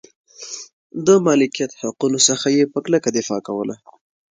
[1.05, 3.75] د مالکیت حقونو څخه یې په کلکه دفاع کوله.